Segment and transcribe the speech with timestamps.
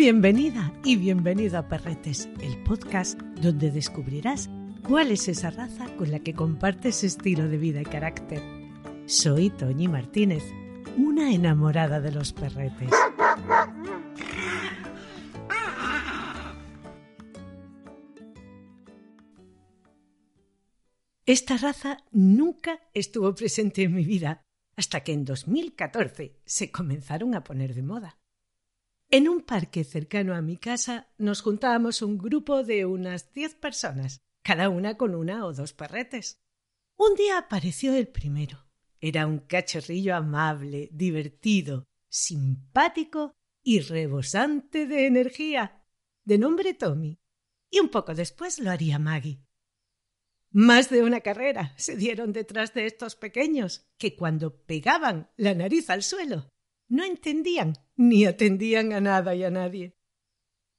[0.00, 4.48] Bienvenida y bienvenido a Perretes, el podcast donde descubrirás
[4.82, 8.40] cuál es esa raza con la que compartes estilo de vida y carácter.
[9.04, 10.42] Soy Toñi Martínez,
[10.96, 12.88] una enamorada de los perretes.
[21.26, 24.46] Esta raza nunca estuvo presente en mi vida
[24.80, 28.18] hasta que en 2014 se comenzaron a poner de moda.
[29.10, 34.22] En un parque cercano a mi casa nos juntábamos un grupo de unas diez personas,
[34.42, 36.40] cada una con una o dos perretes.
[36.96, 38.70] Un día apareció el primero.
[39.02, 45.84] Era un cachorrillo amable, divertido, simpático y rebosante de energía,
[46.24, 47.18] de nombre Tommy.
[47.70, 49.42] Y un poco después lo haría Maggie.
[50.52, 55.90] Más de una carrera se dieron detrás de estos pequeños, que cuando pegaban la nariz
[55.90, 56.50] al suelo
[56.88, 59.94] no entendían ni atendían a nada y a nadie.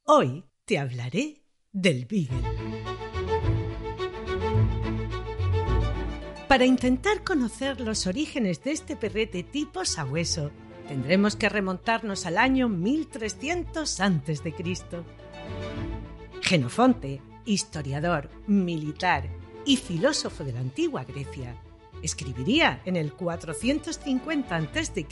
[0.05, 2.41] Hoy te hablaré del Beagle.
[6.49, 10.51] Para intentar conocer los orígenes de este perrete tipo sabueso,
[10.89, 14.53] tendremos que remontarnos al año 1300 a.C.
[16.41, 21.55] Genofonte, historiador, militar y filósofo de la antigua Grecia,
[22.01, 25.07] escribiría en el 450 a.C.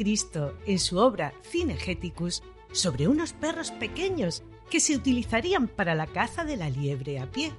[0.66, 6.58] en su obra Cinegéticus sobre unos perros pequeños que se utilizarían para la caza de
[6.58, 7.52] la liebre a pie,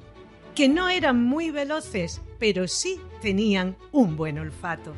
[0.54, 4.92] que no eran muy veloces, pero sí tenían un buen olfato.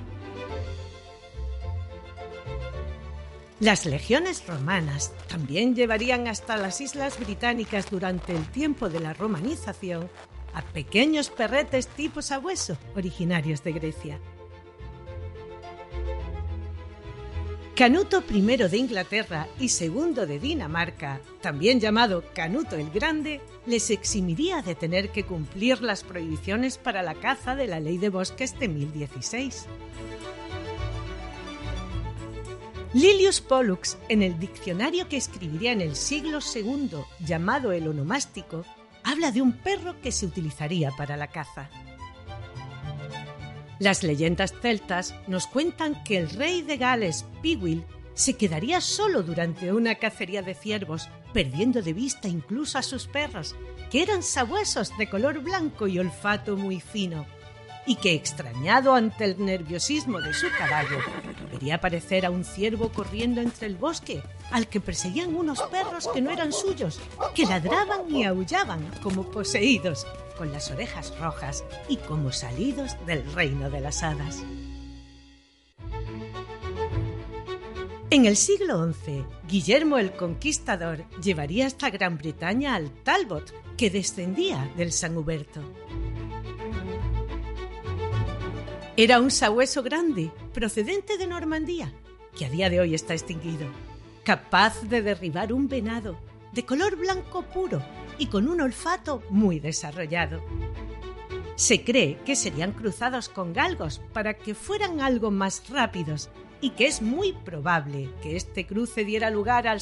[3.61, 10.11] Las legiones romanas también llevarían hasta las islas británicas durante el tiempo de la romanización
[10.55, 14.19] a pequeños perretes tipo sabueso originarios de Grecia.
[17.75, 24.61] Canuto I de Inglaterra y II de Dinamarca, también llamado Canuto el Grande, les eximiría
[24.61, 28.69] de tener que cumplir las prohibiciones para la caza de la Ley de Bosques de
[28.69, 29.67] 1016.
[32.93, 36.91] Lilius Pollux, en el diccionario que escribiría en el siglo II
[37.21, 38.67] llamado el onomástico,
[39.05, 41.69] habla de un perro que se utilizaría para la caza.
[43.79, 49.73] Las leyendas celtas nos cuentan que el rey de Gales, Piwil, se quedaría solo durante
[49.73, 53.57] una cacería de ciervos, perdiendo de vista incluso a sus perros,
[53.91, 57.27] que eran sabuesos de color blanco y olfato muy fino,
[57.87, 60.98] y que, extrañado ante el nerviosismo de su caballo,
[61.50, 66.21] vería aparecer a un ciervo corriendo entre el bosque, al que perseguían unos perros que
[66.21, 67.00] no eran suyos,
[67.34, 70.06] que ladraban y aullaban como poseídos,
[70.38, 74.42] con las orejas rojas y como salidos del reino de las hadas.
[78.10, 84.71] En el siglo XI, Guillermo el Conquistador llevaría hasta Gran Bretaña al Talbot, que descendía
[84.76, 85.62] del San Huberto.
[88.94, 91.91] Era un sabueso grande, procedente de Normandía,
[92.36, 93.66] que a día de hoy está extinguido,
[94.22, 96.19] capaz de derribar un venado,
[96.53, 97.82] de color blanco puro
[98.19, 100.44] y con un olfato muy desarrollado.
[101.56, 106.28] Se cree que serían cruzados con galgos para que fueran algo más rápidos
[106.60, 109.80] y que es muy probable que este cruce diera lugar al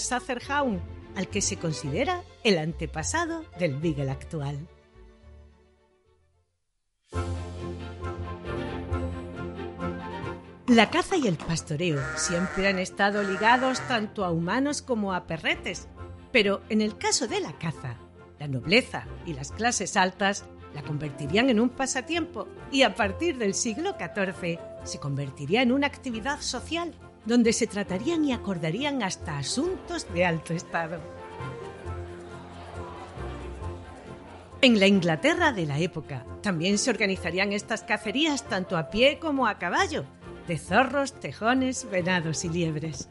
[0.48, 0.80] Hound,
[1.16, 4.68] al que se considera el antepasado del Beagle actual.
[10.70, 15.88] La caza y el pastoreo siempre han estado ligados tanto a humanos como a perretes,
[16.30, 17.96] pero en el caso de la caza,
[18.38, 23.54] la nobleza y las clases altas la convertirían en un pasatiempo y a partir del
[23.54, 26.94] siglo XIV se convertiría en una actividad social
[27.24, 31.00] donde se tratarían y acordarían hasta asuntos de alto estado.
[34.62, 39.48] En la Inglaterra de la época también se organizarían estas cacerías tanto a pie como
[39.48, 40.04] a caballo,
[40.50, 43.08] de zorros, tejones, venados y liebres.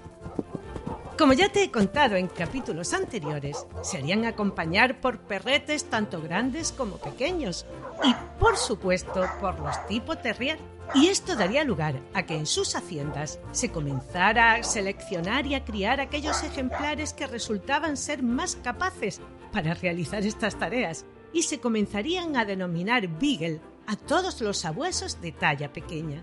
[1.18, 6.74] Como ya te he contado en capítulos anteriores, se harían acompañar por perretes tanto grandes
[6.74, 7.66] como pequeños
[8.04, 10.60] y, por supuesto, por los tipo terrier,
[10.94, 15.64] Y esto daría lugar a que en sus haciendas se comenzara a seleccionar y a
[15.64, 19.22] criar aquellos ejemplares que resultaban ser más capaces
[19.54, 25.32] para realizar estas tareas y se comenzarían a denominar Beagle a todos los sabuesos de
[25.32, 26.22] talla pequeña.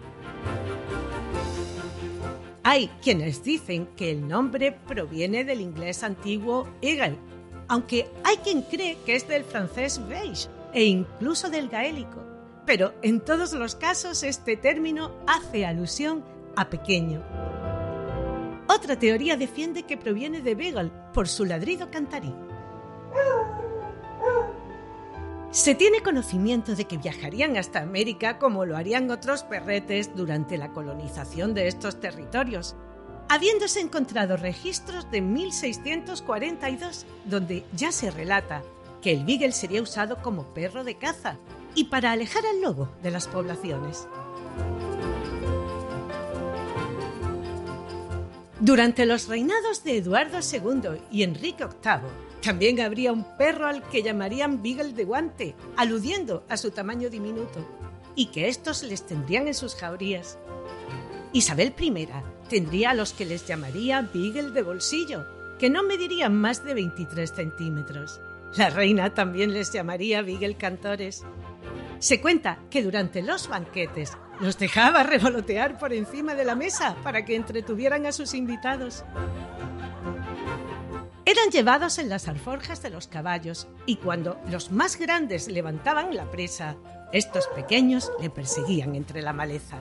[2.68, 7.16] Hay quienes dicen que el nombre proviene del inglés antiguo Eagle,
[7.68, 12.24] aunque hay quien cree que es del francés beige e incluso del gaélico.
[12.66, 16.24] Pero en todos los casos este término hace alusión
[16.56, 17.22] a pequeño.
[18.66, 22.34] Otra teoría defiende que proviene de Beagle por su ladrido cantarí.
[25.50, 30.72] Se tiene conocimiento de que viajarían hasta América como lo harían otros perretes durante la
[30.72, 32.76] colonización de estos territorios,
[33.28, 38.62] habiéndose encontrado registros de 1642 donde ya se relata
[39.00, 41.36] que el beagle sería usado como perro de caza
[41.74, 44.08] y para alejar al lobo de las poblaciones.
[48.58, 54.04] Durante los reinados de Eduardo II y Enrique VIII, también habría un perro al que
[54.04, 57.66] llamarían Beagle de guante, aludiendo a su tamaño diminuto,
[58.14, 60.38] y que estos les tendrían en sus jaurías.
[61.32, 62.08] Isabel I
[62.48, 65.26] tendría a los que les llamaría Beagle de bolsillo,
[65.58, 68.20] que no medirían más de 23 centímetros.
[68.56, 71.24] La reina también les llamaría Beagle cantores.
[71.98, 77.24] Se cuenta que durante los banquetes los dejaba revolotear por encima de la mesa para
[77.24, 79.04] que entretuvieran a sus invitados.
[81.28, 86.30] Eran llevados en las alforjas de los caballos y cuando los más grandes levantaban la
[86.30, 86.76] presa,
[87.12, 89.80] estos pequeños le perseguían entre la maleza.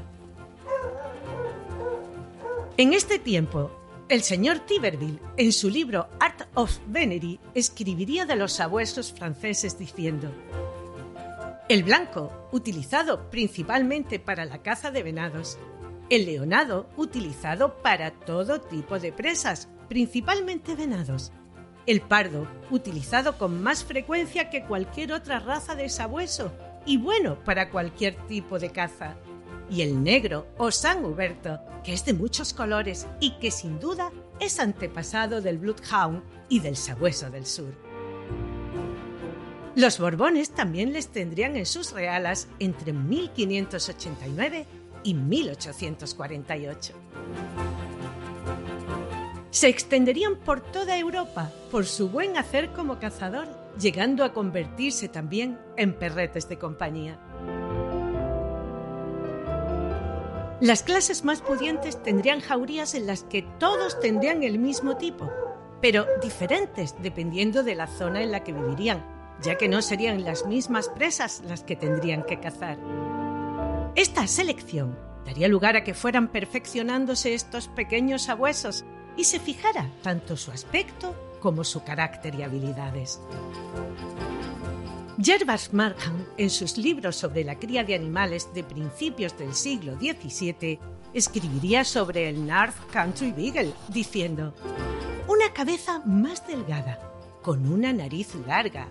[2.77, 3.69] En este tiempo,
[4.09, 10.31] el señor Tiberville, en su libro Art of Venery, escribiría de los sabuesos franceses diciendo:
[11.69, 15.59] El blanco, utilizado principalmente para la caza de venados,
[16.09, 21.31] el leonado, utilizado para todo tipo de presas, principalmente venados.
[21.85, 26.51] El pardo, utilizado con más frecuencia que cualquier otra raza de sabueso
[26.85, 29.15] y bueno para cualquier tipo de caza.
[29.69, 34.11] Y el negro o San Huberto, que es de muchos colores y que sin duda
[34.39, 37.73] es antepasado del Bloodhound y del sabueso del sur.
[39.75, 44.65] Los Borbones también les tendrían en sus realas entre 1589
[45.03, 46.93] y 1848
[49.55, 53.47] se extenderían por toda Europa por su buen hacer como cazador,
[53.79, 57.17] llegando a convertirse también en perretes de compañía.
[60.59, 65.31] Las clases más pudientes tendrían jaurías en las que todos tendrían el mismo tipo,
[65.81, 69.05] pero diferentes dependiendo de la zona en la que vivirían,
[69.41, 72.77] ya que no serían las mismas presas las que tendrían que cazar.
[73.95, 78.83] Esta selección daría lugar a que fueran perfeccionándose estos pequeños sabuesos
[79.17, 83.19] y se fijara tanto su aspecto como su carácter y habilidades.
[85.21, 90.79] Gervas Markham, en sus libros sobre la cría de animales de principios del siglo XVII,
[91.13, 94.53] escribiría sobre el North Country Beagle, diciendo,
[95.27, 96.99] una cabeza más delgada,
[97.41, 98.89] con una nariz larga,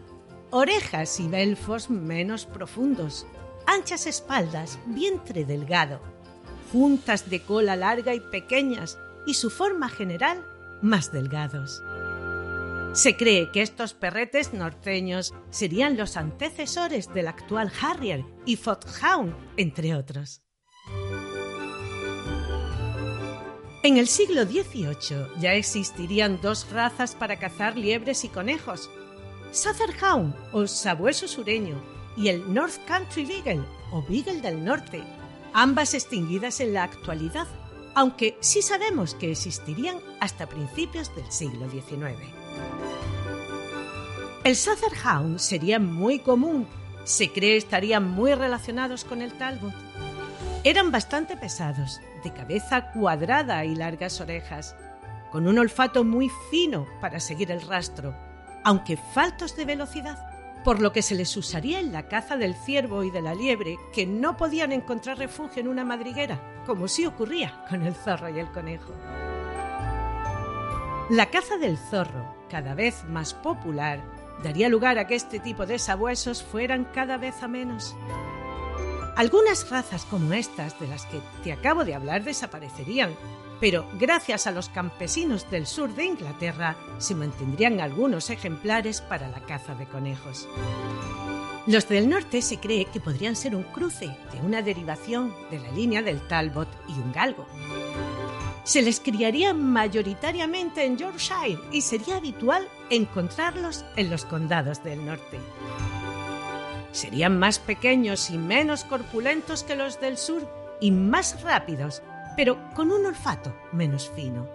[0.50, 3.26] orejas y belfos menos profundos,
[3.66, 6.00] anchas espaldas, vientre delgado,
[6.72, 10.44] juntas de cola larga y pequeñas, y su forma general
[10.82, 11.82] más delgados.
[12.92, 19.96] Se cree que estos perretes norteños serían los antecesores del actual Harrier y Foxhound, entre
[19.96, 20.42] otros.
[23.82, 28.88] En el siglo XVIII ya existirían dos razas para cazar liebres y conejos,
[29.50, 31.82] Sutherhound o sabueso sureño
[32.16, 35.02] y el North Country Beagle o Beagle del Norte,
[35.52, 37.46] ambas extinguidas en la actualidad
[37.94, 42.18] aunque sí sabemos que existirían hasta principios del siglo XIX.
[44.44, 44.56] El
[45.04, 46.66] Hound sería muy común,
[47.04, 49.74] se cree estarían muy relacionados con el Talbot.
[50.64, 54.76] Eran bastante pesados, de cabeza cuadrada y largas orejas,
[55.30, 58.14] con un olfato muy fino para seguir el rastro,
[58.64, 60.34] aunque faltos de velocidad
[60.64, 63.76] por lo que se les usaría en la caza del ciervo y de la liebre,
[63.92, 68.38] que no podían encontrar refugio en una madriguera, como sí ocurría con el zorro y
[68.38, 68.92] el conejo.
[71.10, 74.00] La caza del zorro, cada vez más popular,
[74.42, 77.94] daría lugar a que este tipo de sabuesos fueran cada vez a menos.
[79.16, 83.14] Algunas razas como estas de las que te acabo de hablar desaparecerían,
[83.60, 89.40] pero gracias a los campesinos del sur de Inglaterra se mantendrían algunos ejemplares para la
[89.40, 90.48] caza de conejos.
[91.66, 95.70] Los del norte se cree que podrían ser un cruce de una derivación de la
[95.70, 97.46] línea del Talbot y un galgo.
[98.64, 105.38] Se les criaría mayoritariamente en Yorkshire y sería habitual encontrarlos en los condados del norte.
[106.92, 110.46] Serían más pequeños y menos corpulentos que los del sur
[110.80, 112.02] y más rápidos,
[112.36, 114.46] pero con un olfato menos fino.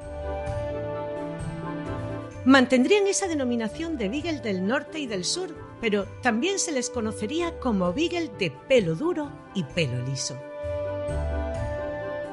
[2.45, 7.59] Mantendrían esa denominación de Beagle del norte y del sur, pero también se les conocería
[7.59, 10.39] como Beagle de pelo duro y pelo liso.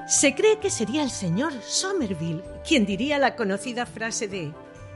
[0.07, 4.53] Se cree que sería el señor Somerville quien diría la conocida frase de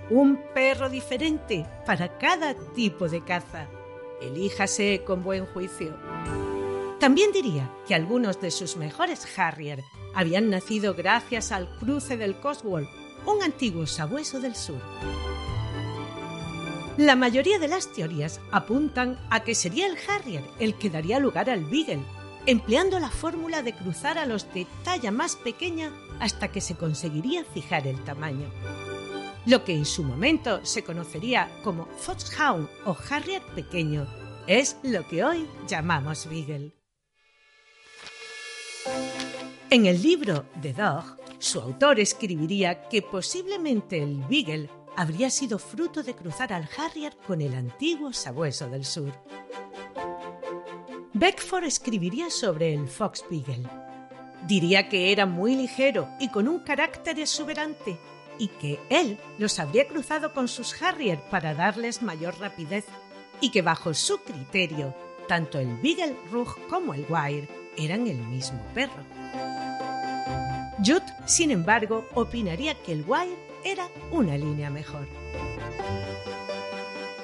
[0.09, 3.66] un perro diferente para cada tipo de caza.
[4.21, 5.97] Elíjase con buen juicio.
[7.00, 9.83] También diría que algunos de sus mejores Harrier
[10.14, 12.87] habían nacido gracias al cruce del Cotswold
[13.26, 14.80] un antiguo sabueso del sur.
[17.00, 21.49] La mayoría de las teorías apuntan a que sería el Harrier el que daría lugar
[21.49, 22.04] al Beagle,
[22.45, 27.42] empleando la fórmula de cruzar a los de talla más pequeña hasta que se conseguiría
[27.42, 28.50] fijar el tamaño.
[29.47, 34.07] Lo que en su momento se conocería como Foxhound o Harrier pequeño
[34.47, 36.75] es lo que hoy llamamos Beagle.
[39.71, 46.02] En el libro The Dog, su autor escribiría que posiblemente el Beagle habría sido fruto
[46.02, 49.12] de cruzar al Harrier con el antiguo sabueso del sur.
[51.12, 53.68] Beckford escribiría sobre el Fox Beagle.
[54.47, 57.99] Diría que era muy ligero y con un carácter exuberante
[58.38, 62.87] y que él los habría cruzado con sus Harrier para darles mayor rapidez
[63.40, 64.94] y que bajo su criterio
[65.28, 69.04] tanto el Beagle Rug como el Wire eran el mismo perro.
[70.85, 75.07] Judd, sin embargo, opinaría que el Wire era una línea mejor.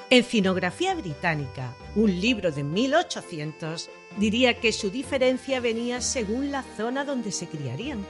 [0.09, 7.03] En Cinografía Británica, un libro de 1800, diría que su diferencia venía según la zona
[7.03, 8.05] donde se criarían.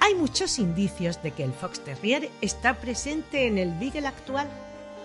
[0.00, 4.48] Hay muchos indicios de que el Fox Terrier está presente en el Beagle actual.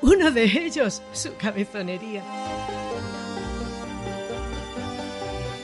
[0.02, 2.24] Uno de ellos, su cabezonería.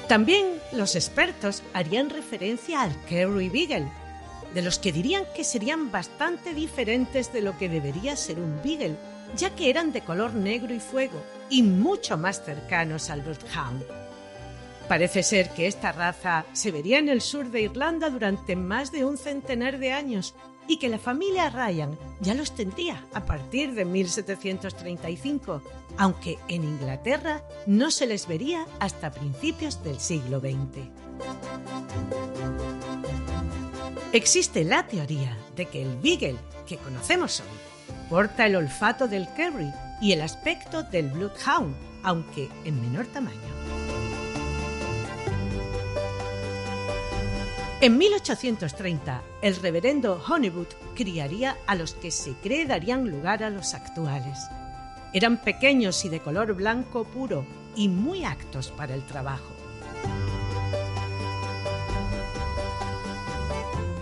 [0.08, 3.90] También los expertos harían referencia al Kerry Beagle,
[4.54, 8.98] de los que dirían que serían bastante diferentes de lo que debería ser un Beagle,
[9.36, 13.84] ya que eran de color negro y fuego y mucho más cercanos al Bloodhound.
[14.88, 19.06] Parece ser que esta raza se vería en el sur de Irlanda durante más de
[19.06, 20.36] un centenar de años
[20.68, 25.62] y que la familia Ryan ya los tendría a partir de 1735,
[25.98, 30.90] aunque en Inglaterra no se les vería hasta principios del siglo XX.
[34.14, 36.38] Existe la teoría de que el Beagle
[36.68, 42.82] que conocemos hoy porta el olfato del Kerry y el aspecto del Bloodhound, aunque en
[42.82, 43.40] menor tamaño.
[47.80, 53.74] En 1830, el reverendo Honeywood criaría a los que se cree darían lugar a los
[53.74, 54.40] actuales.
[55.14, 57.46] Eran pequeños y de color blanco puro
[57.78, 59.51] y muy actos para el trabajo.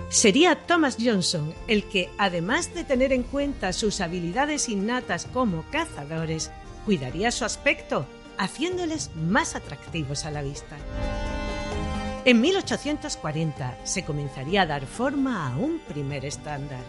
[0.10, 6.50] Sería Thomas Johnson el que, además de tener en cuenta sus habilidades innatas como cazadores,
[6.86, 8.08] cuidaría su aspecto,
[8.40, 10.78] haciéndoles más atractivos a la vista.
[12.26, 16.82] En 1840 se comenzaría a dar forma a un primer estándar.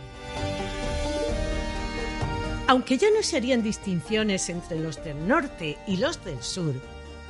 [2.69, 6.75] Aunque ya no se harían distinciones entre los del norte y los del sur,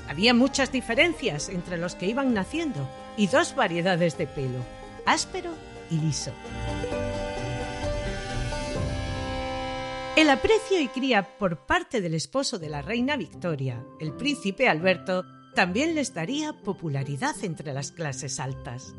[0.09, 4.65] había muchas diferencias entre los que iban naciendo y dos variedades de pelo,
[5.05, 5.51] áspero
[10.17, 15.25] El aprecio y cría por parte del esposo de la reina Victoria, el príncipe Alberto,
[15.55, 18.95] también les daría popularidad entre las clases altas.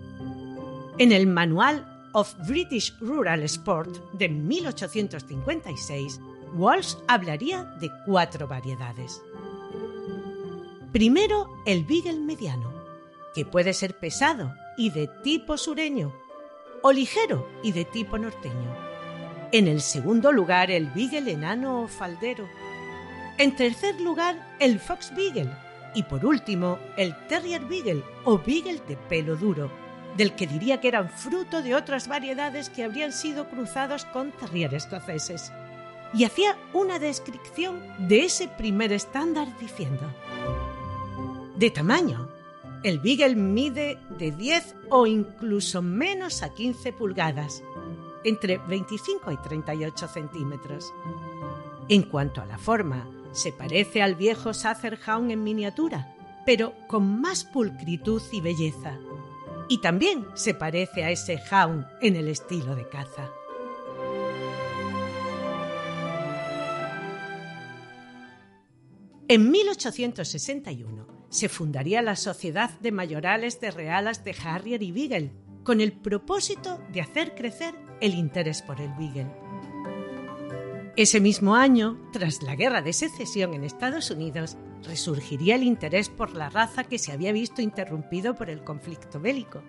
[0.98, 6.20] En el Manual of British Rural Sport de 1856,
[6.56, 9.22] Walsh hablaría de cuatro variedades.
[10.92, 12.74] Primero, el Beagle mediano,
[13.34, 16.14] que puede ser pesado y de tipo sureño,
[16.82, 18.76] o ligero y de tipo norteño.
[19.52, 22.48] En el segundo lugar, el Beagle enano o faldero.
[23.38, 25.52] En tercer lugar, el Fox Beagle,
[25.94, 29.70] y por último, el Terrier Beagle o Beagle de pelo duro,
[30.16, 34.74] del que diría que eran fruto de otras variedades que habrían sido cruzados con Terrier
[34.74, 35.52] escoceses.
[36.14, 40.14] Y hacía una descripción de ese primer estándar diciendo:
[41.56, 42.30] De tamaño,
[42.84, 47.64] el Beagle mide de 10 o incluso menos a 15 pulgadas,
[48.24, 50.92] entre 25 y 38 centímetros.
[51.90, 54.52] En cuanto a la forma, Se parece al viejo
[55.08, 56.14] Hound en miniatura,
[56.46, 59.00] pero con más pulcritud y belleza.
[59.70, 63.32] Y también se parece a ese Hound en el estilo de caza.
[69.30, 75.32] En 1861 se fundaría la Sociedad de Mayorales de Realas de Harrier y Beagle,
[75.64, 79.32] con el propósito de hacer crecer el interés por el Beagle.
[80.98, 86.36] Ese mismo año, tras la Guerra de Secesión en Estados Unidos, resurgiría el interés por
[86.36, 89.64] la raza que se había visto interrumpido por el conflicto bélico,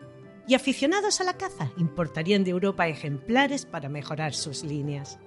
[0.49, 5.21] y aficionados a la caza importarían de Europa ejemplares para mejorar sus líneas.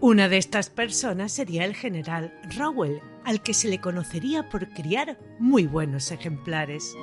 [0.00, 5.18] Una de estas personas sería el general Rowell, al que se le conocería por criar
[5.38, 6.94] muy buenos ejemplares.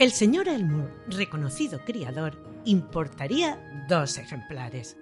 [0.00, 4.96] El señor Elmore, reconocido criador, importaría dos ejemplares.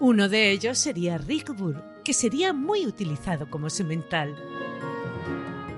[0.00, 4.34] Uno de ellos sería Rickburg, que sería muy utilizado como semental.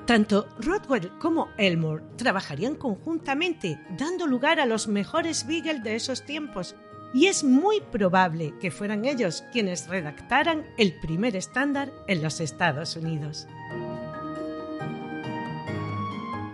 [0.07, 6.75] Tanto Rodwell como Elmore trabajarían conjuntamente, dando lugar a los mejores Beagle de esos tiempos,
[7.15, 12.97] y es muy probable que fueran ellos quienes redactaran el primer estándar en los Estados
[12.97, 13.47] Unidos.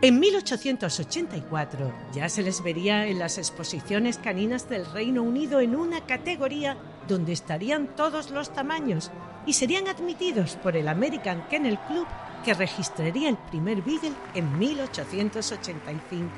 [0.03, 6.07] En 1884 ya se les vería en las exposiciones caninas del Reino Unido en una
[6.07, 9.11] categoría donde estarían todos los tamaños
[9.45, 12.07] y serían admitidos por el American Kennel Club
[12.45, 16.33] que registraría el primer Beagle en 1885.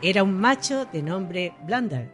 [0.00, 2.12] Era un macho de nombre Blunder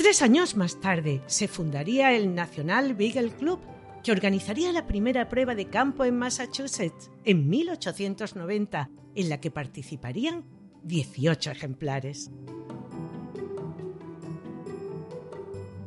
[0.00, 3.60] Tres años más tarde se fundaría el National Beagle Club,
[4.02, 10.44] que organizaría la primera prueba de campo en Massachusetts en 1890, en la que participarían
[10.84, 12.30] 18 ejemplares.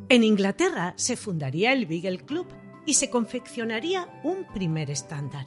[0.09, 2.45] En Inglaterra se fundaría el Beagle Club
[2.85, 5.45] y se confeccionaría un primer estándar.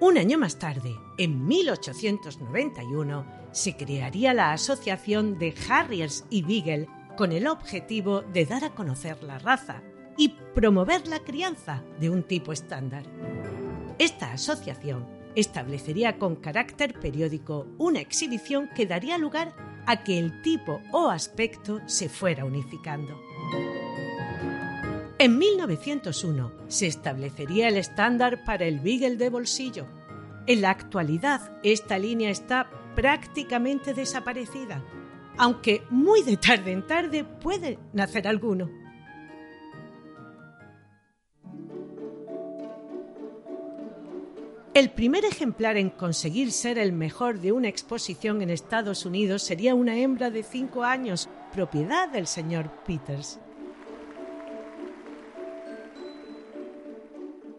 [0.00, 7.32] Un año más tarde, en 1891, se crearía la Asociación de Harriers y Beagle con
[7.32, 9.82] el objetivo de dar a conocer la raza
[10.16, 13.04] y promover la crianza de un tipo estándar.
[13.98, 19.54] Esta asociación establecería con carácter periódico una exhibición que daría lugar
[19.86, 23.20] a que el tipo o aspecto se fuera unificando.
[25.18, 29.86] En 1901 se establecería el estándar para el Beagle de bolsillo.
[30.46, 34.82] En la actualidad esta línea está prácticamente desaparecida
[35.38, 38.70] aunque muy de tarde en tarde puede nacer alguno.
[44.76, 49.74] El primer ejemplar en conseguir ser el mejor de una exposición en Estados Unidos sería
[49.74, 53.40] una hembra de 5 años, propiedad del señor Peters.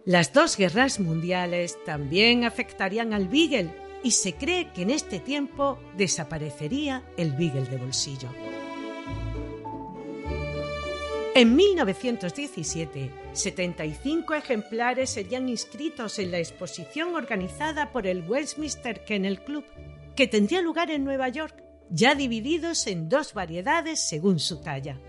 [0.05, 5.79] Las dos guerras mundiales también afectarían al Beagle, y se cree que en este tiempo
[5.97, 8.29] desaparecería el Beagle de bolsillo.
[11.37, 19.63] En 1917, 75 ejemplares serían inscritos en la exposición organizada por el Westminster Kennel Club,
[20.15, 24.99] que tendría lugar en Nueva York, ya divididos en dos variedades según su talla.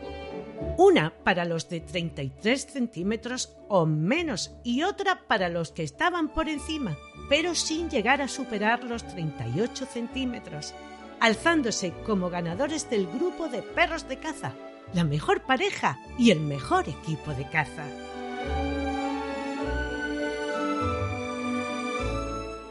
[0.77, 6.51] Una para los de 33 centímetros o menos y otra para los que estaban por
[6.51, 6.99] encima,
[7.31, 10.75] pero sin llegar a superar los 38 centímetros,
[11.21, 14.55] alzándose como ganadores del grupo de perros de caza,
[14.95, 17.85] la mejor pareja y el mejor equipo de caza.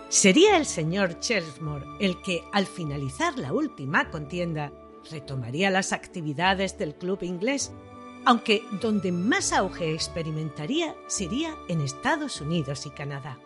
[0.10, 4.72] Sería el señor Chelmsford el que, al finalizar la última contienda,
[5.12, 7.72] retomaría las actividades del club inglés,
[8.26, 13.38] aunque donde más auge experimentaría sería en Estados Unidos y Canadá.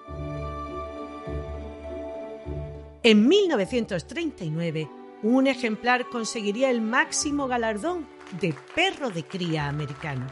[3.04, 4.88] En 1939,
[5.24, 8.08] un ejemplar conseguiría el máximo galardón
[8.40, 10.28] de perro de cría americano.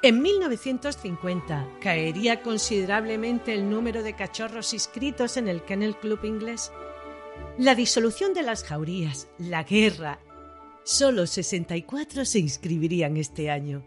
[0.00, 6.70] En 1950 caería considerablemente el número de cachorros inscritos en el Kennel Club inglés.
[7.58, 10.20] La disolución de las jaurías, la guerra,
[10.84, 13.84] solo 64 se inscribirían este año.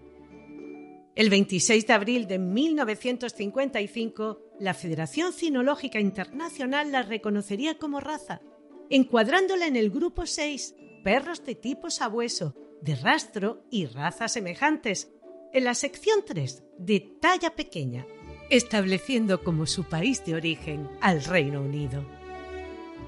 [1.16, 8.42] El 26 de abril de 1955, la Federación Cinológica Internacional la reconocería como raza,
[8.90, 15.12] encuadrándola en el grupo 6, perros de tipo sabueso, de rastro y razas semejantes,
[15.54, 18.06] en la sección 3, de talla pequeña,
[18.50, 22.06] estableciendo como su país de origen al Reino Unido.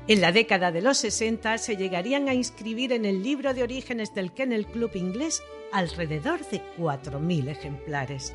[0.08, 4.14] En la década de los 60 se llegarían a inscribir en el libro de orígenes
[4.14, 8.34] del Kennel Club inglés alrededor de 4.000 ejemplares.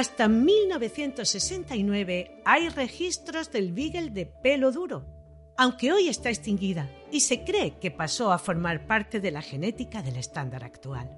[0.00, 5.04] Hasta 1969 hay registros del Beagle de pelo duro,
[5.58, 10.00] aunque hoy está extinguida y se cree que pasó a formar parte de la genética
[10.00, 11.10] del estándar actual.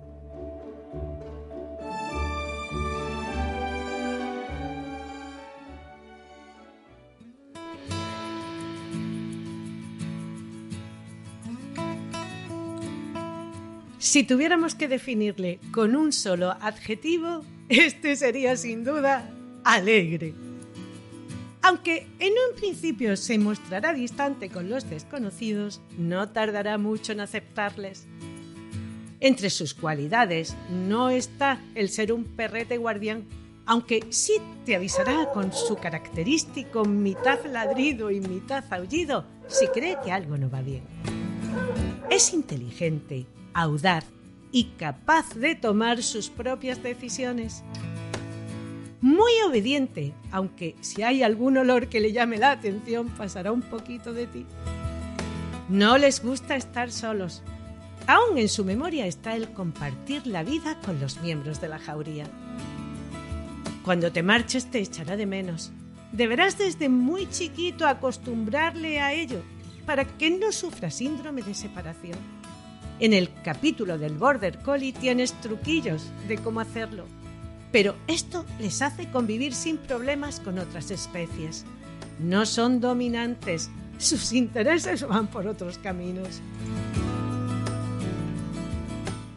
[14.00, 19.30] Si tuviéramos que definirle con un solo adjetivo, este sería sin duda
[19.64, 20.34] alegre.
[21.62, 28.06] Aunque en un principio se mostrará distante con los desconocidos, no tardará mucho en aceptarles.
[29.20, 33.24] Entre sus cualidades no está el ser un perrete guardián,
[33.64, 34.34] aunque sí
[34.66, 40.50] te avisará con su característico mitad ladrido y mitad aullido si cree que algo no
[40.50, 40.82] va bien.
[42.10, 44.04] Es inteligente, audaz
[44.52, 47.64] y capaz de tomar sus propias decisiones.
[49.00, 54.12] Muy obediente, aunque si hay algún olor que le llame la atención pasará un poquito
[54.12, 54.46] de ti.
[55.68, 57.42] No les gusta estar solos.
[58.06, 62.26] Aún en su memoria está el compartir la vida con los miembros de la jauría.
[63.82, 65.72] Cuando te marches te echará de menos.
[66.12, 69.40] Deberás desde muy chiquito acostumbrarle a ello
[69.86, 72.41] para que no sufra síndrome de separación.
[73.02, 77.04] En el capítulo del Border Collie tienes truquillos de cómo hacerlo,
[77.72, 81.64] pero esto les hace convivir sin problemas con otras especies.
[82.20, 86.40] No son dominantes, sus intereses van por otros caminos.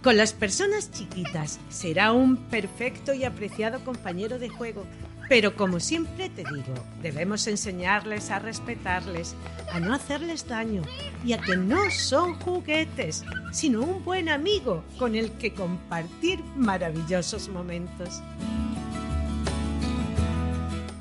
[0.04, 4.86] Con las personas chiquitas será un perfecto y apreciado compañero de juego
[5.27, 9.35] pero como siempre te digo, debemos enseñarles a respetarles,
[9.71, 10.83] a no hacerles daño
[11.23, 17.49] y a que no son juguetes, sino un buen amigo con el que compartir maravillosos
[17.49, 18.21] momentos.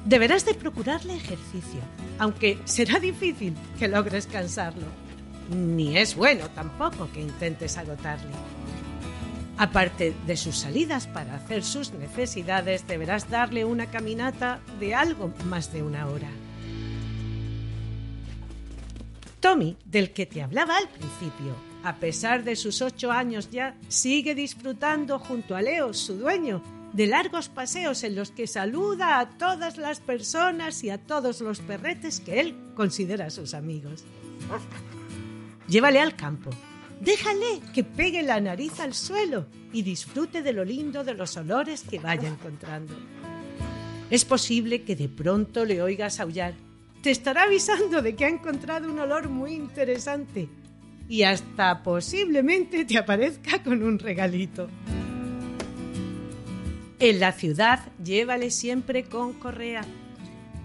[0.04, 1.80] Deberás de procurarle ejercicio,
[2.18, 4.87] aunque será difícil que logres cansarlo.
[5.50, 8.30] Ni es bueno tampoco que intentes agotarle.
[9.57, 15.73] Aparte de sus salidas para hacer sus necesidades, deberás darle una caminata de algo más
[15.73, 16.29] de una hora.
[19.38, 24.35] Tommy, del que te hablaba al principio, a pesar de sus ocho años ya, sigue
[24.35, 26.62] disfrutando junto a Leo, su dueño,
[26.95, 31.61] de largos paseos en los que saluda a todas las personas y a todos los
[31.61, 34.05] perretes que él considera sus amigos.
[35.69, 36.51] Llévale al campo,
[37.05, 41.83] Déjale que pegue la nariz al suelo y disfrute de lo lindo de los olores
[41.83, 42.95] que vaya encontrando.
[44.11, 46.55] Es posible que de pronto le oigas aullar.
[47.03, 50.49] Te estará avisando de que ha encontrado un olor muy interesante
[51.07, 54.71] y hasta posiblemente te aparezca con un regalito.
[57.01, 59.83] En la ciudad llévale siempre con correa.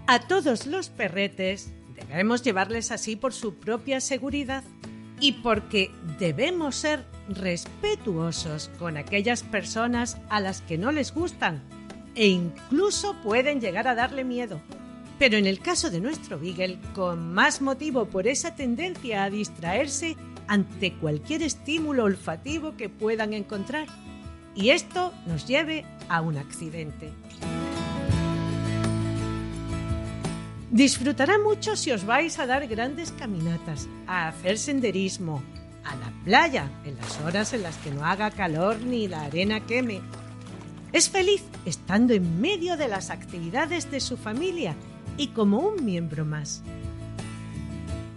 [0.06, 4.64] A todos los perretes debemos llevarles así por su propia seguridad
[5.20, 11.62] y porque debemos ser respetuosos con aquellas personas a las que no les gustan
[12.14, 14.60] e incluso pueden llegar a darle miedo.
[15.18, 20.16] Pero en el caso de nuestro Beagle, con más motivo por esa tendencia a distraerse
[20.48, 23.86] ante cualquier estímulo olfativo que puedan encontrar.
[24.54, 27.12] Y esto nos lleve a un accidente.
[30.70, 35.42] Disfrutará mucho si os vais a dar grandes caminatas, a hacer senderismo,
[35.84, 39.66] a la playa en las horas en las que no haga calor ni la arena
[39.66, 40.00] queme.
[40.92, 44.76] Es feliz estando en medio de las actividades de su familia
[45.16, 46.62] y como un miembro más.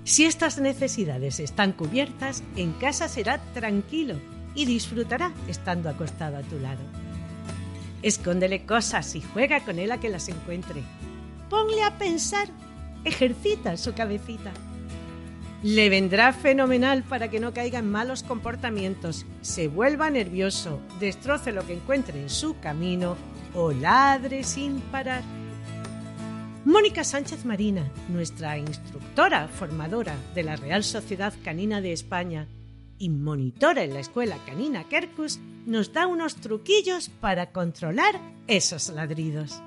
[0.04, 4.16] Si estas necesidades están cubiertas, en casa será tranquilo
[4.54, 6.84] y disfrutará estando acostado a tu lado.
[8.04, 10.84] Escóndele cosas y juega con él a que las encuentre
[11.54, 12.48] ponle a pensar,
[13.06, 14.52] ejercita su cabecita.
[15.62, 21.64] Le vendrá fenomenal para que no caiga en malos comportamientos, se vuelva nervioso, destroce lo
[21.64, 23.16] que encuentre en su camino
[23.54, 25.22] o ladre sin parar.
[26.66, 32.48] Mónica Sánchez Marina, nuestra instructora formadora de la Real Sociedad Canina de España
[32.98, 39.62] y monitora en la Escuela Canina Kerkus, nos da unos truquillos para controlar esos ladridos.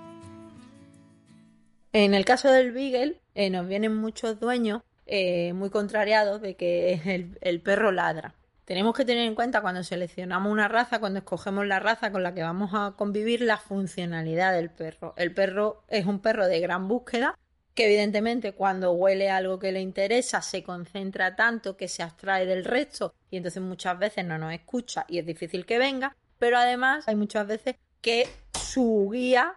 [1.99, 7.01] En el caso del Beagle, nos vienen muchos dueños eh, muy contrariados de que
[7.41, 8.35] el, perro ladra.
[8.67, 12.35] tenemos que tener en cuenta cuando seleccionamos una raza, cuando escogemos la raza con la
[12.35, 15.15] que vamos a convivir, la funcionalidad del perro.
[15.17, 17.35] El perro es un perro de gran búsqueda,
[17.75, 22.67] que evidentemente cuando huele algo que le interesa se concentra tanto que se abstrae del
[22.67, 27.09] resto y entonces muchas veces no nos escucha y es difícil que venga, pero además
[27.09, 29.55] hay muchas veces que su guía,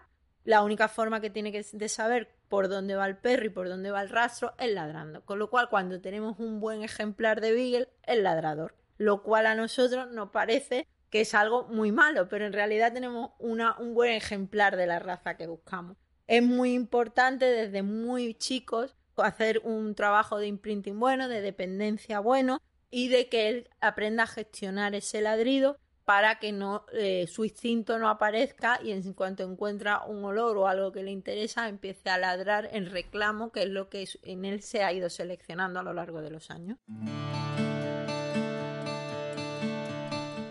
[0.49, 3.69] la única forma que tiene que de saber por dónde va el perro y por
[3.69, 7.51] dónde va el rastro es ladrando, con lo cual cuando tenemos un buen ejemplar de
[7.51, 12.47] Beagle es ladrador, lo cual a nosotros nos parece que es algo muy malo, pero
[12.47, 15.97] en realidad tenemos una, un buen ejemplar de la raza que buscamos.
[16.25, 22.59] Es muy importante desde muy chicos hacer un trabajo de imprinting bueno, de dependencia bueno
[22.89, 25.77] y de que él aprenda a gestionar ese ladrido
[26.09, 30.67] para que no eh, su instinto no aparezca y en cuanto encuentra un olor o
[30.67, 34.63] algo que le interesa empiece a ladrar en reclamo, que es lo que en él
[34.63, 36.79] se ha ido seleccionando a lo largo de los años.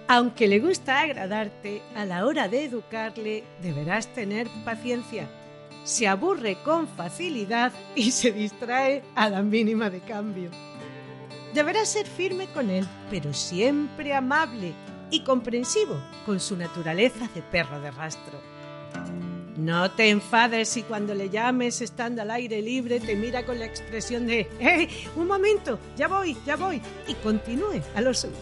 [0.06, 5.28] Aunque le gusta agradarte, a la hora de educarle deberás tener paciencia
[5.82, 10.52] se aburre con facilidad y se distrae a la mínima de cambio.
[11.52, 14.72] Deberás ser firme con él, pero siempre amable
[15.10, 18.40] y comprensivo con su naturaleza de perro de rastro.
[19.56, 23.64] No te enfades si cuando le llames estando al aire libre te mira con la
[23.64, 24.88] expresión de ¡Eh!
[25.16, 28.36] Un momento, ya voy, ya voy, y continúe a lo suyo.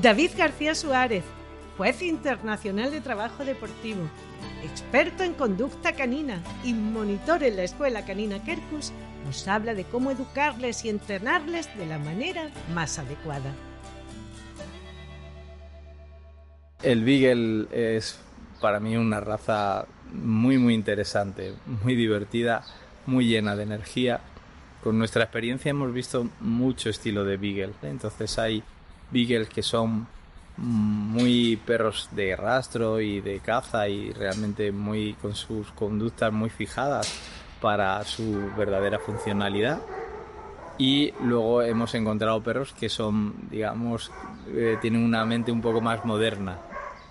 [0.00, 1.24] David García Suárez,
[1.76, 4.02] juez internacional de trabajo deportivo,
[4.62, 8.92] experto en conducta canina y monitor en la escuela canina Kerkus,
[9.26, 13.52] nos habla de cómo educarles y entrenarles de la manera más adecuada.
[16.82, 18.20] El Beagle es
[18.60, 22.62] para mí una raza muy muy interesante, muy divertida,
[23.04, 24.20] muy llena de energía.
[24.84, 27.74] Con nuestra experiencia hemos visto mucho estilo de Beagle.
[27.82, 28.62] Entonces hay
[29.10, 30.06] Beagles que son
[30.56, 37.12] muy perros de rastro y de caza y realmente muy con sus conductas muy fijadas
[37.60, 39.80] para su verdadera funcionalidad
[40.78, 44.10] y luego hemos encontrado perros que son digamos
[44.48, 46.58] eh, tienen una mente un poco más moderna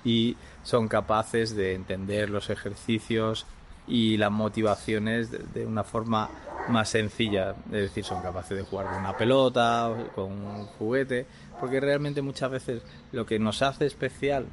[0.04, 3.46] y son capaces de entender los ejercicios
[3.88, 6.30] y las motivaciones de, una forma
[6.68, 11.26] más sencilla, es decir, son capaces de jugar con una pelota, con un juguete,
[11.60, 12.82] porque realmente muchas veces
[13.14, 14.46] lo que nos hace especial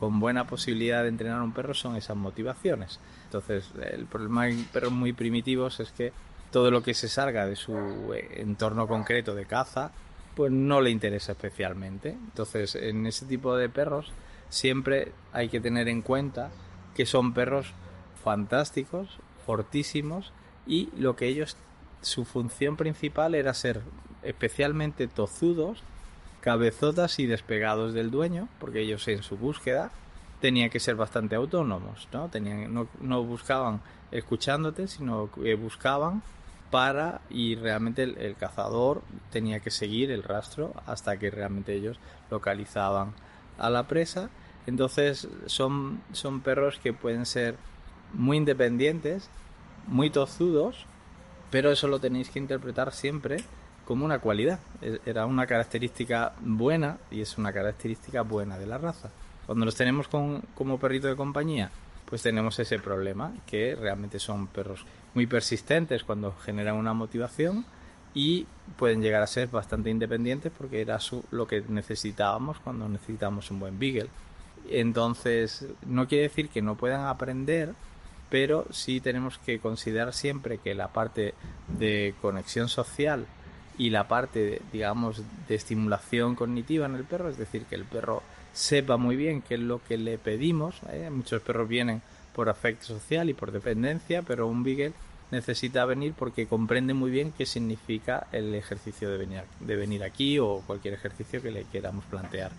[0.00, 2.98] con buena posibilidad de entrenar a un perro son esas motivaciones.
[3.26, 6.12] Entonces, el problema en perros muy primitivos es que
[6.50, 9.92] todo lo que se salga de su eh, entorno concreto de caza,
[10.34, 12.10] pues no le interesa especialmente.
[12.10, 14.10] Entonces, en ese tipo de perros
[14.52, 16.50] siempre hay que tener en cuenta
[16.94, 17.72] que son perros
[18.22, 20.32] fantásticos, fortísimos
[20.66, 21.56] y lo que ellos
[22.02, 23.80] su función principal era ser
[24.22, 25.82] especialmente tozudos
[26.40, 29.90] cabezotas y despegados del dueño, porque ellos en su búsqueda
[30.40, 32.28] tenían que ser bastante autónomos, ¿no?
[32.28, 36.22] Tenían, no, no buscaban escuchándote, sino que buscaban
[36.70, 41.98] para y realmente el, cazador tenía que seguir el rastro hasta que realmente ellos
[42.30, 43.14] localizaban
[43.58, 44.30] a la presa.
[44.66, 47.56] Entonces son, son perros que pueden ser
[48.14, 49.28] muy independientes,
[49.86, 50.86] muy tozudos,
[51.50, 53.38] pero eso lo tenéis que interpretar siempre
[53.84, 54.60] como una cualidad.
[54.80, 59.10] E, era una característica buena y es una característica buena de la raza.
[59.46, 61.70] Cuando los tenemos como perrito de compañía,
[62.12, 67.64] pues tenemos ese problema, que realmente son perros muy persistentes cuando generan una motivación
[68.14, 68.46] y
[68.76, 70.98] pueden llegar a ser bastante independientes porque era
[71.30, 74.10] lo que necesitábamos cuando necesitamos un buen beagle.
[74.70, 77.74] Entonces, no quiere decir que no puedan aprender,
[78.30, 81.34] pero sí tenemos que considerar siempre que la parte
[81.68, 83.26] de conexión social
[83.78, 88.22] y la parte, digamos, de estimulación cognitiva en el perro, es decir, que el perro
[88.52, 90.80] sepa muy bien qué es lo que le pedimos.
[90.90, 91.10] ¿eh?
[91.10, 92.02] Muchos perros vienen
[92.34, 94.92] por afecto social y por dependencia, pero un Beagle
[95.30, 100.38] necesita venir porque comprende muy bien qué significa el ejercicio de venir, de venir aquí
[100.38, 102.52] o cualquier ejercicio que le queramos plantear.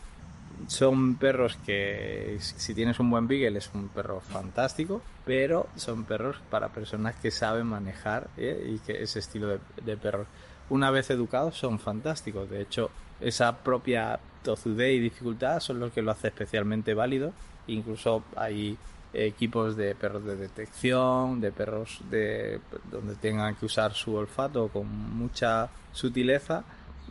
[0.67, 6.37] Son perros que si tienes un buen Beagle es un perro fantástico, pero son perros
[6.49, 8.73] para personas que saben manejar ¿eh?
[8.75, 10.27] y que ese estilo de, de perros
[10.69, 12.49] una vez educados, son fantásticos.
[12.49, 17.33] De hecho, esa propia tozudez y dificultad son los que lo hace especialmente válido.
[17.67, 18.77] Incluso hay
[19.13, 22.59] equipos de perros de detección, de perros de
[22.91, 26.63] donde tengan que usar su olfato con mucha sutileza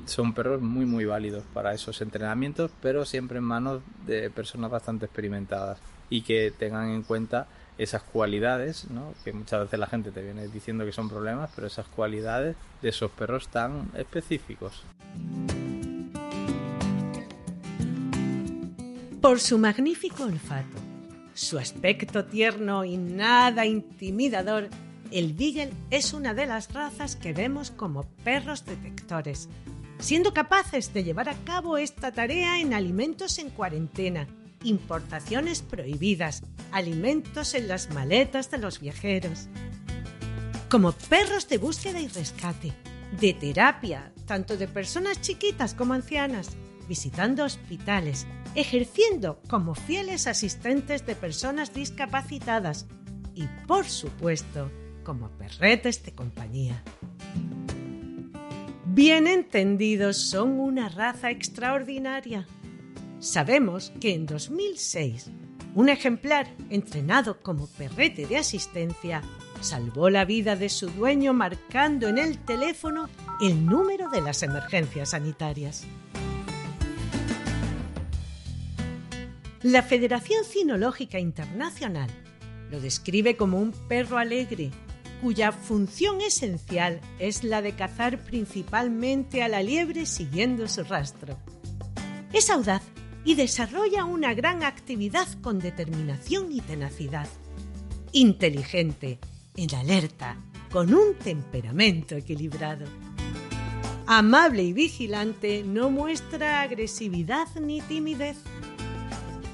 [0.06, 5.06] son perros muy muy válidos para esos entrenamientos, pero siempre en manos de personas bastante
[5.06, 5.78] experimentadas
[6.10, 7.46] y que tengan en cuenta
[7.78, 9.14] esas cualidades, ¿no?
[9.24, 12.88] que muchas veces la gente te viene diciendo que son problemas, pero esas cualidades de
[12.88, 14.82] esos perros tan específicos.
[19.20, 20.78] Por su magnífico olfato,
[21.34, 24.68] su aspecto tierno y nada intimidador,
[25.10, 29.48] el Beagle es una de las razas que vemos como perros detectores,
[30.02, 34.26] siendo capaces de llevar a cabo esta tarea en alimentos en cuarentena,
[34.64, 39.46] importaciones prohibidas, alimentos en las maletas de los viajeros.
[40.68, 42.72] Como perros de búsqueda y rescate,
[43.20, 46.50] de terapia, tanto de personas chiquitas como ancianas,
[46.88, 52.86] visitando hospitales, ejerciendo como fieles asistentes de personas discapacitadas
[53.34, 54.70] y, por supuesto,
[55.04, 56.82] como perretes de compañía.
[58.94, 62.46] Bien entendidos, son una raza extraordinaria.
[63.20, 65.31] Sabemos que en 2006,
[65.74, 69.22] un ejemplar entrenado como perrete de asistencia
[69.62, 73.09] salvó la vida de su dueño marcando en el teléfono
[73.40, 75.87] el número de las emergencias sanitarias.
[79.62, 82.11] La Federación Cinológica Internacional
[82.70, 84.70] lo describe como un perro alegre,
[85.22, 91.38] cuya función esencial es la de cazar principalmente a la liebre siguiendo su rastro.
[92.32, 92.82] Es audaz
[93.24, 97.28] y desarrolla una gran actividad con determinación y tenacidad.
[98.11, 99.20] Inteligente,
[99.56, 100.37] en alerta,
[100.72, 102.87] con un temperamento equilibrado.
[104.08, 108.38] Amable y vigilante, no muestra agresividad ni timidez.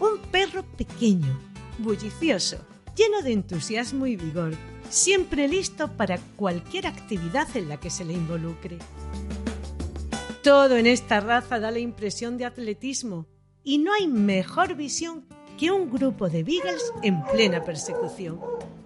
[0.00, 1.38] Un perro pequeño,
[1.78, 2.64] bullicioso,
[2.96, 4.54] lleno de entusiasmo y vigor,
[4.90, 8.78] siempre listo para cualquier actividad en la que se le involucre.
[10.42, 13.26] Todo en esta raza da la impresión de atletismo
[13.64, 15.26] y no hay mejor visión
[15.58, 18.40] que un grupo de beagles en plena persecución.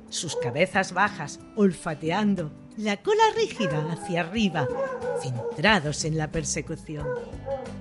[0.09, 4.67] Sus cabezas bajas, olfateando, la cola rígida hacia arriba,
[5.23, 7.07] centrados en la persecución.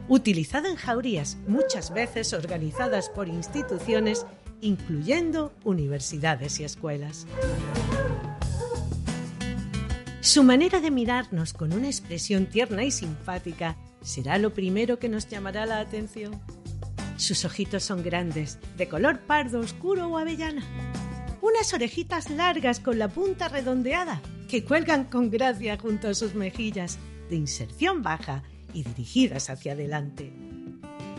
[0.10, 4.26] Utilizado en jaurías, muchas veces organizadas por instituciones,
[4.62, 7.28] incluyendo universidades y escuelas.
[10.22, 15.28] Su manera de mirarnos con una expresión tierna y simpática será lo primero que nos
[15.28, 16.40] llamará la atención.
[17.18, 20.64] Sus ojitos son grandes, de color pardo oscuro o avellana.
[21.42, 27.00] Unas orejitas largas con la punta redondeada que cuelgan con gracia junto a sus mejillas,
[27.30, 28.44] de inserción baja
[28.74, 30.51] y dirigidas hacia adelante.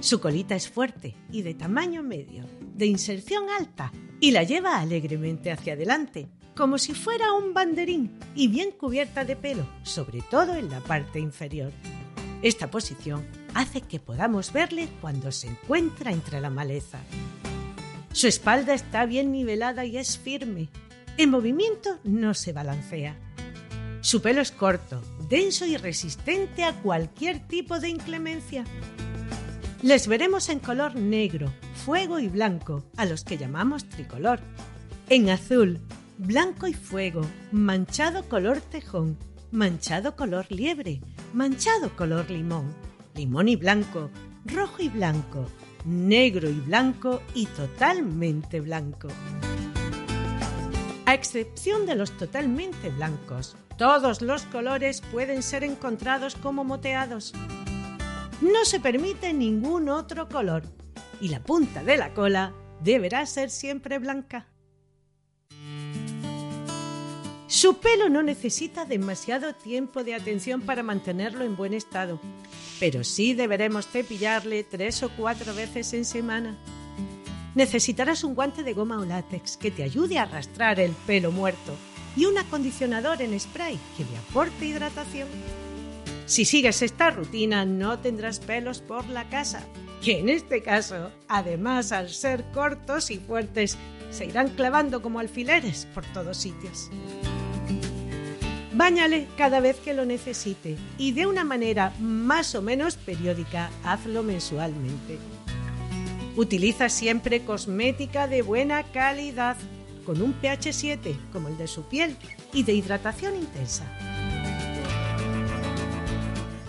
[0.03, 5.53] Su colita es fuerte y de tamaño medio, de inserción alta, y la lleva alegremente
[5.53, 10.71] hacia adelante, como si fuera un banderín y bien cubierta de pelo, sobre todo en
[10.71, 11.71] la parte inferior.
[12.43, 16.99] Esta posición hace que podamos verle cuando se encuentra entre la maleza.
[18.11, 20.69] Su espalda está bien nivelada y es firme.
[21.17, 23.17] En movimiento no se balancea.
[24.01, 28.65] Su pelo es corto, denso y resistente a cualquier tipo de inclemencia.
[29.83, 34.39] Les veremos en color negro, fuego y blanco, a los que llamamos tricolor.
[35.09, 35.81] En azul,
[36.19, 39.19] blanco y fuego, manchado color tejón,
[39.51, 41.01] manchado color liebre,
[41.35, 42.73] manchado color limón,
[43.17, 44.09] limón y blanco,
[44.45, 45.49] rojo y blanco,
[45.85, 49.09] negro y blanco y totalmente blanco.
[51.07, 57.33] A excepción de los totalmente blancos, todos los colores pueden ser encontrados como moteados.
[58.43, 60.65] No se permite ningún otro color
[61.21, 62.53] y la punta de la cola
[62.83, 64.49] deberá ser siempre blanca.
[67.47, 72.19] Su pelo no necesita demasiado tiempo de atención para mantenerlo en buen estado,
[72.81, 76.59] pero sí deberemos cepillarle tres o cuatro veces en semana.
[77.55, 81.77] Necesitarás un guante de goma o látex que te ayude a arrastrar el pelo muerto
[82.17, 85.29] y un acondicionador en spray que le aporte hidratación.
[86.27, 89.67] Si sigues esta rutina no tendrás pelos por la casa,
[90.03, 93.77] que en este caso, además al ser cortos y fuertes,
[94.11, 96.91] se irán clavando como alfileres por todos sitios.
[98.75, 104.23] Báñale cada vez que lo necesite y de una manera más o menos periódica, hazlo
[104.23, 105.19] mensualmente.
[106.37, 109.57] Utiliza siempre cosmética de buena calidad,
[110.07, 112.17] con un pH 7 como el de su piel
[112.53, 113.85] y de hidratación intensa.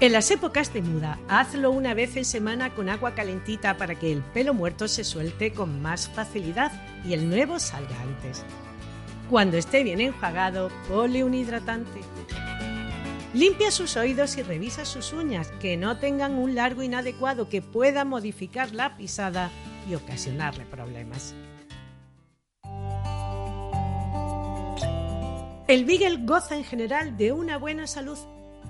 [0.04, 4.12] En las épocas de muda, hazlo una vez en semana con agua calentita para que
[4.12, 6.74] el pelo muerto se suelte con más facilidad
[7.06, 8.44] y el nuevo salga antes.
[9.30, 12.02] Cuando esté bien enjuagado, ponle un hidratante.
[13.34, 18.04] Limpia sus oídos y revisa sus uñas, que no tengan un largo inadecuado que pueda
[18.04, 19.52] modificar la pisada
[19.90, 21.34] y ocasionarle problemas.
[25.70, 28.20] El Beagle goza en general de una buena salud,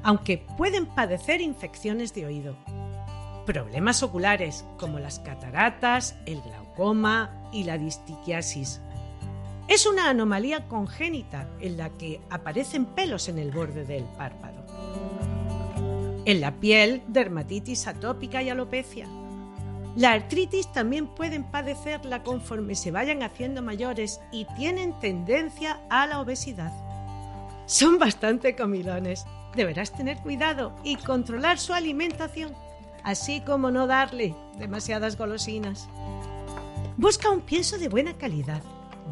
[0.04, 2.56] aunque pueden padecer infecciones de oído.
[3.46, 8.80] problemas oculares como las cataratas, el glaucoma y la distiquiasis.
[9.68, 14.64] Es una anomalía congénita en la que aparecen pelos en el borde del párpado.
[16.26, 19.08] En la piel, dermatitis atópica y alopecia.
[19.96, 26.20] La artritis también pueden padecerla conforme se vayan haciendo mayores y tienen tendencia a la
[26.22, 26.72] obesidad.
[27.66, 29.26] Son bastante comilones.
[29.56, 32.54] Deberás tener cuidado y controlar su alimentación,
[33.04, 35.88] así como no darle demasiadas golosinas.
[36.98, 38.62] Busca un pienso de buena calidad,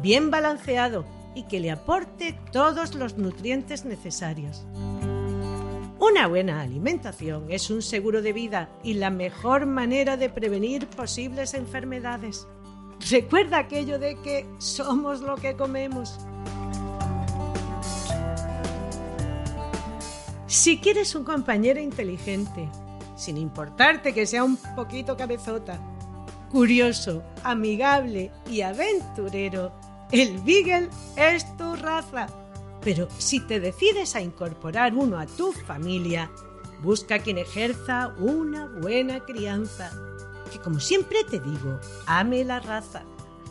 [0.00, 4.64] bien balanceado y que le aporte todos los nutrientes necesarios.
[5.98, 11.54] Una buena alimentación es un seguro de vida y la mejor manera de prevenir posibles
[11.54, 12.48] enfermedades.
[13.08, 16.18] Recuerda aquello de que somos lo que comemos.
[20.52, 22.68] Si quieres un compañero inteligente,
[23.16, 25.80] sin importarte que sea un poquito cabezota,
[26.50, 29.72] curioso, amigable y aventurero,
[30.10, 32.26] el Beagle es tu raza.
[32.82, 36.30] Pero si te decides a incorporar uno a tu familia,
[36.82, 39.90] busca quien ejerza una buena crianza,
[40.52, 43.04] que como siempre te digo, ame la raza,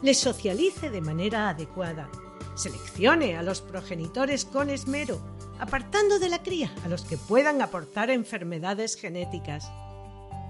[0.03, 2.11] le socialice de manera adecuada,
[2.53, 5.19] seleccione a los progenitores con esmero,
[5.61, 9.71] apartando de la cría a los que puedan aportar enfermedades genéticas,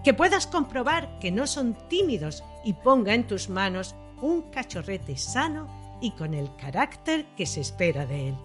[0.05, 5.99] que puedas comprobar que no son tímidos y ponga en tus manos un cachorrete sano
[6.01, 8.36] y con el carácter que se espera de él.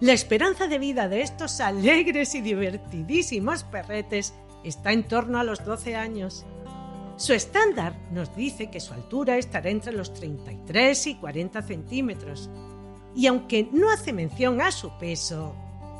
[0.00, 4.34] La esperanza de vida de estos alegres y divertidísimos perretes
[4.64, 6.44] está en torno a los 12 años.
[7.16, 12.50] Su estándar nos dice que su altura estará entre los 33 y 40 centímetros,
[13.14, 15.54] y aunque no hace mención a su peso,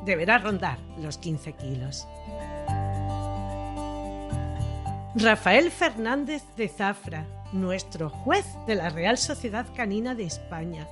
[0.04, 2.06] deberá rondar los 15 kilos.
[5.14, 10.88] Rafael Fernández de Zafra, nuestro juez de la Real Sociedad Canina de España,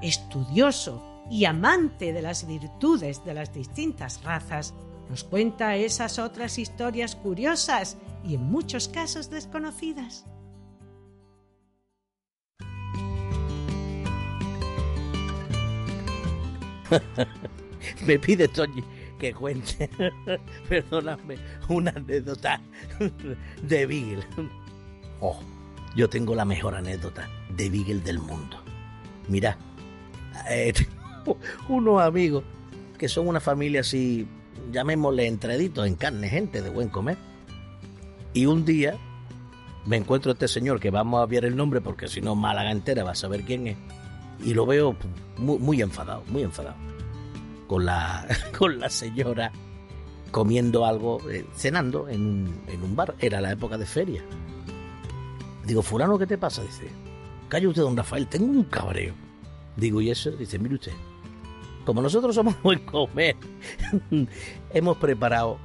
[0.00, 4.72] estudioso y amante de las virtudes de las distintas razas,
[5.10, 10.24] nos cuenta esas otras historias curiosas y en muchos casos desconocidas.
[18.06, 18.82] Me pide Toñi
[19.20, 19.90] que cuente,
[20.68, 21.36] perdóname,
[21.68, 22.60] una anécdota
[23.62, 24.24] de Beagle.
[25.20, 25.38] Oh,
[25.94, 28.56] yo tengo la mejor anécdota de Beagle del mundo.
[29.28, 29.58] Mira,
[30.48, 30.72] eh,
[31.68, 32.42] unos amigos
[32.98, 34.26] que son una familia así,
[34.72, 37.18] llamémosle entreditos en carne, gente de buen comer.
[38.32, 38.96] Y un día
[39.84, 42.70] me encuentro a este señor que vamos a ver el nombre porque si no Málaga
[42.70, 43.76] entera va a saber quién es.
[44.44, 44.96] Y lo veo
[45.36, 46.76] muy, enfadado, muy enfadado.
[47.66, 48.26] Con la,
[48.58, 49.52] con la señora
[50.30, 53.14] comiendo algo, eh, cenando en, en un bar.
[53.18, 54.22] Era la época de feria.
[55.64, 56.62] Digo, fulano, ¿qué te pasa?
[56.62, 56.88] Dice,
[57.48, 59.14] calle usted, don Rafael, tengo un cabreo.
[59.76, 60.30] Digo, ¿y eso?
[60.30, 60.92] Dice, mire usted,
[61.84, 63.36] como nosotros somos buen comer,
[64.70, 65.58] hemos preparado,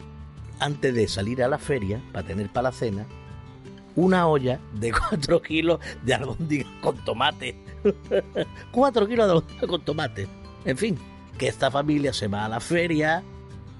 [0.59, 3.05] antes de salir a la feria, para tener para la cena,
[3.95, 7.55] una olla de 4 kilos de albóndigas con tomate.
[8.71, 10.27] 4 kilos de con tomate.
[10.65, 10.97] En fin,
[11.38, 13.23] que esta familia se va a la feria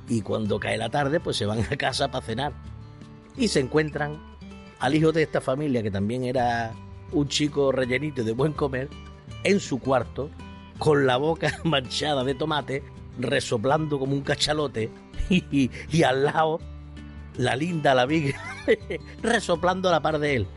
[0.08, 2.54] y cuando cae la tarde, pues se van a casa para cenar.
[3.38, 4.20] Y se encuentran
[4.80, 6.74] al hijo de esta familia, que también era
[7.12, 8.90] un chico rellenito de buen comer,
[9.44, 10.30] en su cuarto,
[10.78, 12.84] con la boca manchada de tomate,
[13.20, 14.90] resoplando como un cachalote,
[15.30, 16.60] y, al lado
[17.38, 18.40] la linda, la viga,
[19.22, 20.48] resoplando a la par de él.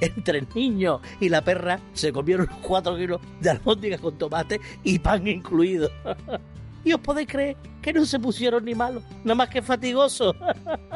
[0.00, 4.98] Entre el niño y la perra se comieron cuatro kilos de albóndigas con tomate y
[4.98, 5.90] pan incluido.
[6.82, 10.34] Y os podéis creer que no se pusieron ni malos, nada más que fatigosos.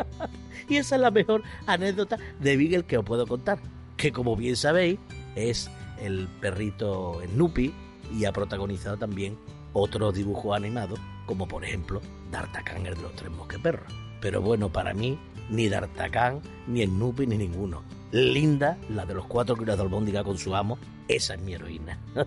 [0.69, 3.59] y esa es la mejor anécdota de Beagle que os puedo contar.
[3.99, 4.99] Que como bien sabéis,
[5.37, 7.75] es el perrito Snoopy
[8.17, 9.37] y ha protagonizado también
[9.75, 12.01] otros dibujos animados, como por ejemplo
[12.31, 13.93] D'Artagnan, el de los tres mosqueperros.
[14.21, 15.19] Pero bueno, para mí,
[15.51, 17.83] ni D'Artagnan, ni Snoopy, ni ninguno.
[18.13, 20.79] Linda, la de los cuatro kilos de albóndiga con su amo,
[21.09, 21.99] esa es mi heroína.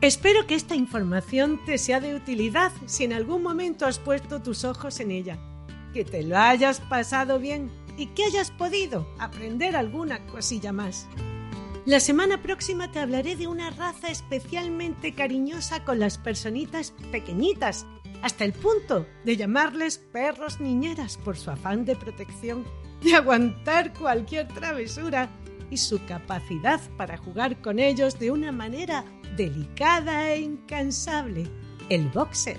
[0.00, 4.64] Espero que esta información te sea de utilidad si en algún momento has puesto tus
[4.64, 5.38] ojos en ella.
[5.92, 11.08] Que te lo hayas pasado bien y que hayas podido aprender alguna cosilla más.
[11.86, 17.86] La semana próxima te hablaré de una raza especialmente cariñosa con las personitas pequeñitas,
[18.22, 22.64] hasta el punto de llamarles perros niñeras por su afán de protección,
[23.04, 25.30] de aguantar cualquier travesura
[25.70, 29.04] y su capacidad para jugar con ellos de una manera
[29.36, 31.48] delicada e incansable,
[31.88, 32.58] el boxer.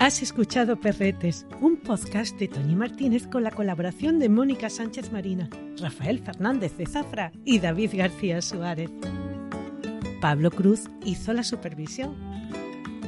[0.00, 5.50] Has escuchado Perretes, un podcast de Toñi Martínez con la colaboración de Mónica Sánchez Marina,
[5.78, 8.90] Rafael Fernández de Zafra y David García Suárez.
[10.22, 12.16] Pablo Cruz hizo la supervisión.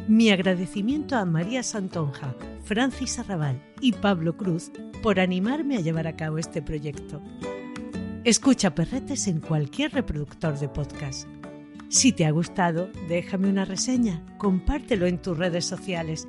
[0.07, 4.70] Mi agradecimiento a María Santonja, Francis Arrabal y Pablo Cruz
[5.03, 7.22] por animarme a llevar a cabo este proyecto.
[8.24, 11.26] Escucha Perretes en cualquier reproductor de podcast.
[11.88, 16.28] Si te ha gustado, déjame una reseña, compártelo en tus redes sociales